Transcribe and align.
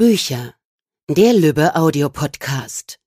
Bücher. 0.00 0.54
Der 1.10 1.34
Lübbe 1.34 1.76
Audio 1.76 2.08
Podcast. 2.08 2.98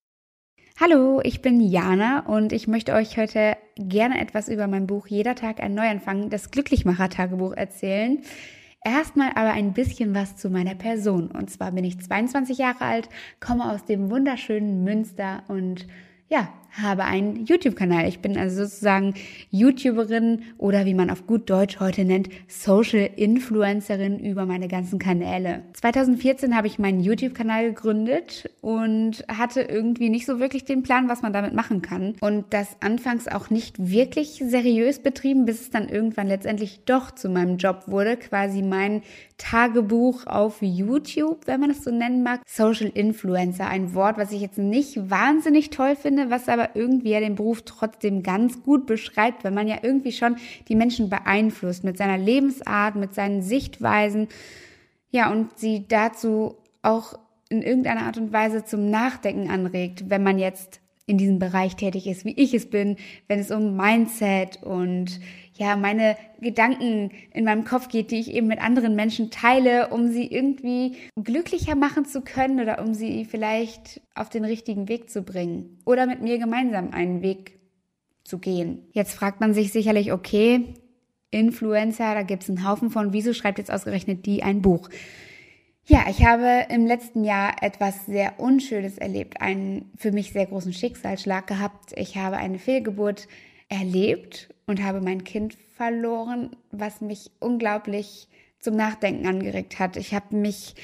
Hallo, 0.79 1.21
ich 1.23 1.41
bin 1.41 1.59
Jana 1.59 2.19
und 2.27 2.53
ich 2.53 2.67
möchte 2.67 2.93
euch 2.93 3.17
heute 3.17 3.57
gerne 3.77 4.21
etwas 4.21 4.47
über 4.47 4.67
mein 4.67 4.85
Buch 4.85 5.07
Jeder 5.07 5.33
Tag 5.33 5.59
ein 5.59 5.73
Neuanfang, 5.73 6.29
das 6.29 6.51
Glücklichmacher-Tagebuch 6.51 7.53
erzählen. 7.53 8.21
Erstmal 8.85 9.29
aber 9.29 9.53
ein 9.53 9.73
bisschen 9.73 10.13
was 10.13 10.37
zu 10.37 10.51
meiner 10.51 10.75
Person. 10.75 11.31
Und 11.31 11.49
zwar 11.49 11.71
bin 11.71 11.83
ich 11.83 11.99
22 11.99 12.59
Jahre 12.59 12.85
alt, 12.85 13.09
komme 13.39 13.71
aus 13.71 13.85
dem 13.85 14.11
wunderschönen 14.11 14.83
Münster 14.83 15.41
und 15.47 15.87
ja, 16.29 16.53
habe 16.81 17.03
einen 17.05 17.45
YouTube-Kanal. 17.45 18.07
Ich 18.07 18.19
bin 18.19 18.37
also 18.37 18.63
sozusagen 18.63 19.13
YouTuberin 19.51 20.43
oder 20.57 20.85
wie 20.85 20.93
man 20.93 21.09
auf 21.09 21.27
gut 21.27 21.49
Deutsch 21.49 21.79
heute 21.79 22.03
nennt, 22.03 22.29
Social 22.47 23.09
Influencerin 23.15 24.19
über 24.19 24.45
meine 24.45 24.67
ganzen 24.67 24.99
Kanäle. 24.99 25.61
2014 25.73 26.55
habe 26.55 26.67
ich 26.67 26.79
meinen 26.79 26.99
YouTube-Kanal 26.99 27.65
gegründet 27.65 28.49
und 28.61 29.23
hatte 29.27 29.61
irgendwie 29.61 30.09
nicht 30.09 30.25
so 30.25 30.39
wirklich 30.39 30.65
den 30.65 30.83
Plan, 30.83 31.09
was 31.09 31.21
man 31.21 31.33
damit 31.33 31.53
machen 31.53 31.81
kann. 31.81 32.15
Und 32.21 32.45
das 32.49 32.77
anfangs 32.79 33.27
auch 33.27 33.49
nicht 33.49 33.75
wirklich 33.91 34.43
seriös 34.45 34.99
betrieben, 34.99 35.45
bis 35.45 35.61
es 35.61 35.69
dann 35.69 35.89
irgendwann 35.89 36.27
letztendlich 36.27 36.81
doch 36.85 37.11
zu 37.11 37.29
meinem 37.29 37.57
Job 37.57 37.83
wurde, 37.87 38.17
quasi 38.17 38.61
mein 38.61 39.03
Tagebuch 39.37 40.25
auf 40.25 40.61
YouTube, 40.61 41.47
wenn 41.47 41.59
man 41.59 41.71
es 41.71 41.83
so 41.83 41.91
nennen 41.91 42.23
mag. 42.23 42.41
Social 42.47 42.89
Influencer, 42.93 43.67
ein 43.67 43.93
Wort, 43.93 44.17
was 44.17 44.31
ich 44.31 44.41
jetzt 44.41 44.57
nicht 44.57 45.09
wahnsinnig 45.09 45.69
toll 45.69 45.95
finde, 45.95 46.29
was 46.29 46.47
aber 46.47 46.62
irgendwie 46.73 47.11
ja 47.11 47.19
den 47.19 47.35
Beruf 47.35 47.63
trotzdem 47.63 48.23
ganz 48.23 48.63
gut 48.63 48.85
beschreibt, 48.85 49.43
weil 49.43 49.51
man 49.51 49.67
ja 49.67 49.77
irgendwie 49.81 50.11
schon 50.11 50.37
die 50.67 50.75
Menschen 50.75 51.09
beeinflusst 51.09 51.83
mit 51.83 51.97
seiner 51.97 52.17
Lebensart, 52.17 52.95
mit 52.95 53.13
seinen 53.13 53.41
Sichtweisen. 53.41 54.27
Ja, 55.11 55.31
und 55.31 55.57
sie 55.57 55.87
dazu 55.87 56.57
auch 56.81 57.19
in 57.49 57.61
irgendeiner 57.61 58.03
Art 58.03 58.17
und 58.17 58.33
Weise 58.33 58.65
zum 58.65 58.89
Nachdenken 58.89 59.49
anregt, 59.49 60.09
wenn 60.09 60.23
man 60.23 60.39
jetzt 60.39 60.81
in 61.05 61.17
diesem 61.17 61.37
Bereich 61.37 61.75
tätig 61.75 62.07
ist, 62.07 62.25
wie 62.25 62.33
ich 62.33 62.53
es 62.53 62.69
bin, 62.69 62.95
wenn 63.27 63.39
es 63.39 63.51
um 63.51 63.75
Mindset 63.75 64.63
und 64.63 65.19
ja, 65.55 65.75
meine 65.75 66.17
Gedanken 66.41 67.11
in 67.31 67.45
meinem 67.45 67.63
Kopf 67.63 67.87
geht, 67.87 68.11
die 68.11 68.19
ich 68.19 68.33
eben 68.33 68.47
mit 68.47 68.61
anderen 68.61 68.95
Menschen 68.95 69.29
teile, 69.29 69.89
um 69.89 70.11
sie 70.11 70.25
irgendwie 70.25 70.97
glücklicher 71.15 71.75
machen 71.75 72.05
zu 72.05 72.21
können 72.21 72.59
oder 72.59 72.81
um 72.81 72.93
sie 72.93 73.25
vielleicht 73.25 74.01
auf 74.15 74.29
den 74.29 74.45
richtigen 74.45 74.89
Weg 74.89 75.09
zu 75.09 75.21
bringen 75.21 75.79
oder 75.85 76.07
mit 76.07 76.21
mir 76.21 76.39
gemeinsam 76.39 76.91
einen 76.91 77.21
Weg 77.21 77.59
zu 78.23 78.39
gehen. 78.39 78.87
Jetzt 78.93 79.13
fragt 79.13 79.41
man 79.41 79.53
sich 79.53 79.71
sicherlich, 79.71 80.11
okay, 80.11 80.73
Influencer, 81.29 82.13
da 82.13 82.23
gibt 82.23 82.43
es 82.43 82.49
einen 82.49 82.67
Haufen 82.67 82.89
von, 82.89 83.13
wieso 83.13 83.33
schreibt 83.33 83.57
jetzt 83.57 83.71
ausgerechnet 83.71 84.25
die 84.25 84.43
ein 84.43 84.61
Buch? 84.61 84.89
Ja, 85.85 86.05
ich 86.09 86.25
habe 86.25 86.67
im 86.69 86.85
letzten 86.85 87.25
Jahr 87.25 87.61
etwas 87.61 88.05
sehr 88.05 88.39
Unschönes 88.39 88.97
erlebt, 88.97 89.41
einen 89.41 89.91
für 89.97 90.13
mich 90.13 90.31
sehr 90.31 90.45
großen 90.45 90.71
Schicksalsschlag 90.71 91.45
gehabt. 91.45 91.91
Ich 91.97 92.15
habe 92.15 92.37
eine 92.37 92.57
Fehlgeburt 92.57 93.27
erlebt 93.73 94.49
und 94.65 94.81
habe 94.81 95.01
mein 95.01 95.23
Kind 95.23 95.57
verloren, 95.75 96.51
was 96.71 97.01
mich 97.01 97.31
unglaublich 97.39 98.27
zum 98.59 98.75
Nachdenken 98.75 99.27
angeregt 99.27 99.79
hat. 99.79 99.97
Ich 99.97 100.13
habe 100.13 100.35
mich 100.35 100.75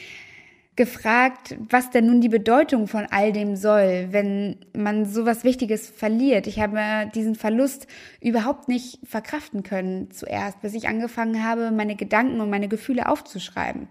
gefragt, 0.75 1.57
was 1.69 1.89
denn 1.89 2.05
nun 2.05 2.21
die 2.21 2.29
Bedeutung 2.29 2.87
von 2.87 3.05
all 3.11 3.33
dem 3.33 3.57
soll, 3.57 4.07
wenn 4.11 4.59
man 4.73 5.05
sowas 5.05 5.43
Wichtiges 5.43 5.89
verliert. 5.89 6.47
Ich 6.47 6.59
habe 6.59 7.11
diesen 7.13 7.35
Verlust 7.35 7.85
überhaupt 8.21 8.69
nicht 8.69 8.99
verkraften 9.05 9.63
können 9.63 10.09
zuerst, 10.11 10.61
bis 10.61 10.73
ich 10.73 10.87
angefangen 10.87 11.43
habe, 11.43 11.71
meine 11.71 11.97
Gedanken 11.97 12.39
und 12.39 12.49
meine 12.49 12.69
Gefühle 12.69 13.09
aufzuschreiben. 13.09 13.89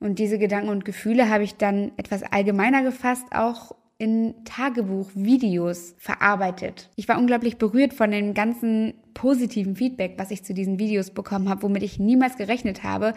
Und 0.00 0.18
diese 0.18 0.38
Gedanken 0.38 0.70
und 0.70 0.84
Gefühle 0.84 1.30
habe 1.30 1.44
ich 1.44 1.54
dann 1.54 1.92
etwas 1.96 2.24
allgemeiner 2.24 2.82
gefasst, 2.82 3.26
auch 3.30 3.76
in 3.98 4.34
Tagebuch-Videos 4.44 5.94
verarbeitet. 5.98 6.90
Ich 6.96 7.08
war 7.08 7.18
unglaublich 7.18 7.56
berührt 7.56 7.94
von 7.94 8.10
dem 8.10 8.34
ganzen 8.34 8.94
positiven 9.14 9.76
Feedback, 9.76 10.14
was 10.16 10.30
ich 10.30 10.44
zu 10.44 10.54
diesen 10.54 10.78
Videos 10.78 11.10
bekommen 11.10 11.48
habe, 11.48 11.62
womit 11.62 11.82
ich 11.82 11.98
niemals 11.98 12.36
gerechnet 12.36 12.82
habe, 12.82 13.14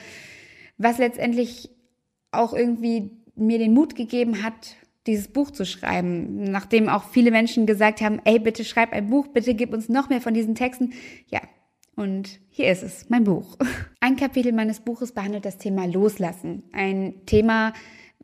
was 0.78 0.98
letztendlich 0.98 1.70
auch 2.32 2.54
irgendwie 2.54 3.12
mir 3.36 3.60
den 3.60 3.74
Mut 3.74 3.96
gegeben 3.96 4.44
hat, 4.44 4.76
dieses 5.08 5.28
Buch 5.28 5.52
zu 5.52 5.66
schreiben, 5.66 6.44
nachdem 6.44 6.90
auch 6.90 7.04
viele 7.10 7.32
Menschen 7.32 7.66
gesagt 7.66 8.02
haben, 8.02 8.20
ey, 8.26 8.40
bitte 8.40 8.64
schreib 8.64 8.92
ein 8.92 9.10
Buch, 9.10 9.28
bitte 9.28 9.54
gib 9.54 9.74
uns 9.74 9.90
noch 9.90 10.10
mehr 10.10 10.22
von 10.22 10.34
diesen 10.34 10.56
Texten. 10.56 10.94
Ja, 11.28 11.42
und 11.96 12.40
hier 12.50 12.72
ist 12.72 12.84
es, 12.84 13.10
mein 13.10 13.24
Buch. 13.24 13.58
Ein 14.00 14.18
Kapitel 14.18 14.52
meines 14.52 14.82
Buches 14.82 15.14
behandelt 15.14 15.46
das 15.46 15.58
Thema 15.58 15.86
Loslassen. 15.86 16.64
Ein 16.74 17.26
Thema, 17.26 17.74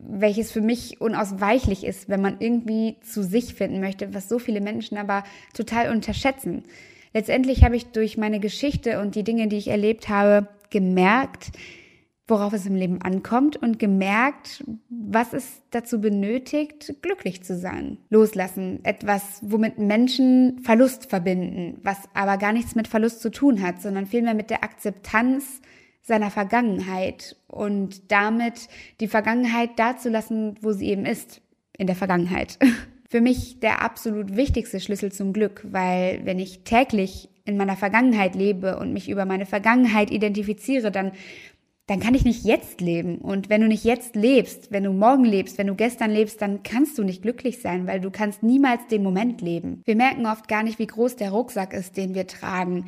welches 0.08 0.52
für 0.52 0.62
mich 0.62 1.02
unausweichlich 1.02 1.84
ist, 1.84 2.10
wenn 2.10 2.22
man 2.22 2.38
irgendwie 2.40 2.98
zu 3.02 3.24
sich 3.24 3.54
finden 3.54 3.80
möchte, 3.80 4.14
was 4.14 4.30
so 4.30 4.40
viele 4.40 4.62
Menschen 4.62 4.98
aber 4.98 5.24
total 5.54 5.92
unterschätzen. 5.92 6.64
Letztendlich 7.14 7.64
habe 7.64 7.76
ich 7.76 7.88
durch 7.88 8.18
meine 8.18 8.40
Geschichte 8.40 9.02
und 9.02 9.16
die 9.16 9.24
Dinge, 9.24 9.48
die 9.48 9.58
ich 9.58 9.68
erlebt 9.68 10.10
habe, 10.10 10.48
gemerkt, 10.70 11.52
worauf 12.28 12.54
es 12.54 12.66
im 12.66 12.76
Leben 12.76 13.02
ankommt 13.02 13.58
und 13.58 13.78
gemerkt, 13.78 14.64
was 14.90 15.34
es 15.34 15.62
dazu 15.70 16.00
benötigt, 16.00 16.96
glücklich 17.02 17.44
zu 17.44 17.58
sein. 17.58 17.98
Loslassen, 18.10 18.80
etwas, 18.84 19.40
womit 19.42 19.78
Menschen 19.78 20.60
Verlust 20.64 21.10
verbinden, 21.10 21.80
was 21.84 21.98
aber 22.14 22.38
gar 22.38 22.54
nichts 22.54 22.74
mit 22.74 22.88
Verlust 22.88 23.22
zu 23.22 23.32
tun 23.32 23.62
hat, 23.62 23.82
sondern 23.82 24.06
vielmehr 24.06 24.34
mit 24.34 24.50
der 24.50 24.64
Akzeptanz 24.64 25.62
seiner 26.02 26.32
Vergangenheit 26.32 27.36
und 27.48 28.12
damit 28.12 28.68
die 29.00 29.08
Vergangenheit 29.08 29.78
dazulassen, 29.78 30.58
wo 30.62 30.72
sie 30.72 30.88
eben 30.88 31.06
ist, 31.06 31.42
in 31.78 31.88
der 31.88 31.96
Vergangenheit. 31.96 32.58
Für 33.10 33.22
mich 33.22 33.60
der 33.60 33.82
absolut 33.82 34.36
wichtigste 34.36 34.80
Schlüssel 34.80 35.12
zum 35.12 35.34
Glück, 35.34 35.66
weil 35.70 36.22
wenn 36.24 36.40
ich 36.40 36.64
täglich 36.64 37.30
in 37.44 37.58
meiner 37.58 37.76
Vergangenheit 37.76 38.36
lebe 38.36 38.78
und 38.78 38.94
mich 38.94 39.10
über 39.10 39.26
meine 39.26 39.46
Vergangenheit 39.46 40.12
identifiziere, 40.12 40.92
dann 40.92 41.12
dann 41.88 42.00
kann 42.00 42.16
ich 42.16 42.24
nicht 42.24 42.46
jetzt 42.46 42.80
leben. 42.80 43.18
Und 43.18 43.50
wenn 43.50 43.60
du 43.60 43.68
nicht 43.68 43.84
jetzt 43.84 44.16
lebst, 44.16 44.72
wenn 44.72 44.86
du 44.86 44.94
morgen 44.94 45.26
lebst, 45.26 45.58
wenn 45.58 45.68
du 45.68 45.76
gestern 45.76 46.10
lebst, 46.10 46.42
dann 46.42 46.64
kannst 46.64 46.98
du 46.98 47.04
nicht 47.04 47.22
glücklich 47.22 47.60
sein, 47.60 47.86
weil 47.86 48.00
du 48.00 48.12
kannst 48.12 48.44
niemals 48.44 48.88
den 48.88 49.04
Moment 49.04 49.42
leben. 49.42 49.82
Wir 49.84 49.98
merken 49.98 50.26
oft 50.26 50.48
gar 50.48 50.64
nicht, 50.64 50.80
wie 50.80 50.88
groß 50.88 51.18
der 51.18 51.32
Rucksack 51.32 51.74
ist, 51.74 51.98
den 51.98 52.16
wir 52.16 52.28
tragen 52.28 52.86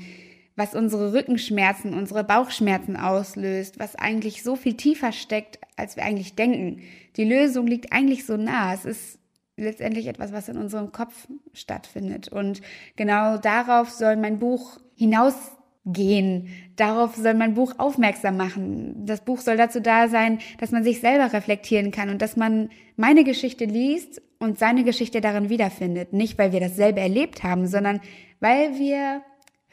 was 0.56 0.76
unsere 0.76 1.14
Rückenschmerzen, 1.14 1.94
unsere 1.94 2.24
Bauchschmerzen 2.24 2.96
auslöst, 2.96 3.80
was 3.80 3.96
eigentlich 3.96 4.44
so 4.44 4.56
viel 4.56 4.76
tiefer 4.76 5.12
steckt, 5.12 5.60
als 5.78 5.96
wir 5.96 6.04
eigentlich 6.04 6.36
denken. 6.36 6.82
Die 7.16 7.26
Lösung 7.26 7.66
liegt 7.68 7.92
eigentlich 7.92 8.26
so 8.26 8.38
nah. 8.38 8.74
Es 8.74 8.86
ist 8.86 9.20
letztendlich 9.58 10.08
etwas, 10.08 10.32
was 10.32 10.50
in 10.50 10.58
unserem 10.58 10.92
Kopf 10.92 11.28
stattfindet. 11.54 12.28
Und 12.28 12.62
genau 12.96 13.38
darauf 13.38 13.90
soll 13.90 14.16
mein 14.16 14.40
Buch 14.40 14.80
hinausgehen. 14.96 16.50
Darauf 16.76 17.16
soll 17.16 17.34
mein 17.34 17.56
Buch 17.56 17.74
aufmerksam 17.80 18.38
machen. 18.38 19.06
Das 19.06 19.22
Buch 19.22 19.40
soll 19.40 19.58
dazu 19.58 19.82
da 19.82 20.08
sein, 20.08 20.40
dass 20.60 20.72
man 20.72 20.84
sich 20.84 21.00
selber 21.00 21.34
reflektieren 21.34 21.92
kann 21.92 22.10
und 22.10 22.22
dass 22.22 22.36
man 22.36 22.70
meine 22.96 23.24
Geschichte 23.24 23.66
liest 23.66 24.22
und 24.40 24.60
seine 24.60 24.84
Geschichte 24.84 25.20
darin 25.20 25.50
wiederfindet. 25.50 26.14
Nicht, 26.14 26.38
weil 26.38 26.52
wir 26.52 26.60
dasselbe 26.60 27.00
erlebt 27.00 27.44
haben, 27.44 27.66
sondern 27.68 28.02
weil 28.40 28.78
wir 28.78 29.22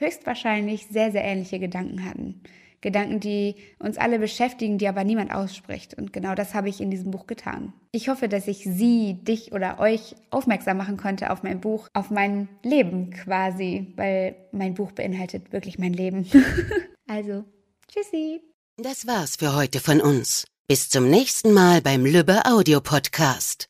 höchstwahrscheinlich 0.01 0.87
sehr, 0.89 1.13
sehr 1.13 1.25
ähnliche 1.25 1.59
Gedanken 1.59 2.05
hatten. 2.05 2.43
Gedanken, 2.81 3.21
die 3.21 3.57
uns 3.79 3.99
alle 3.99 4.19
beschäftigen, 4.19 4.79
die 4.79 4.89
aber 4.89 5.05
niemand 5.05 5.33
ausspricht. 5.33 5.95
Und 5.95 6.13
genau 6.13 6.35
das 6.35 6.55
habe 6.55 6.71
ich 6.71 6.81
in 6.81 6.91
diesem 6.91 7.11
Buch 7.11 7.27
getan. 7.27 7.75
Ich 7.93 8.09
hoffe, 8.09 8.29
dass 8.29 8.49
ich 8.49 8.65
Sie, 8.65 9.19
dich 9.23 9.53
oder 9.53 9.79
euch 9.79 10.15
aufmerksam 10.31 10.79
machen 10.79 10.97
konnte 10.97 11.31
auf 11.31 11.43
mein 11.43 11.61
Buch, 11.61 11.89
auf 11.93 12.11
mein 12.11 12.49
Leben 12.63 13.11
quasi, 13.11 13.93
weil 13.97 14.35
mein 14.53 14.75
Buch 14.75 14.93
beinhaltet 14.93 15.53
wirklich 15.53 15.79
mein 15.79 15.93
Leben. 15.93 16.27
also, 17.07 17.45
tschüssi. 17.89 18.41
Das 18.79 19.07
war's 19.07 19.37
für 19.37 19.55
heute 19.55 19.79
von 19.79 20.01
uns. 20.01 20.47
Bis 20.67 20.89
zum 20.89 21.11
nächsten 21.11 21.53
Mal 21.53 21.83
beim 21.83 22.07
Lübbe 22.07 22.47
Audio 22.47 22.81
Podcast. 22.81 23.70